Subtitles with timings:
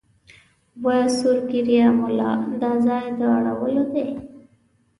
[0.83, 4.07] وه سور ږیریه مولا دا ځای د اړولو دی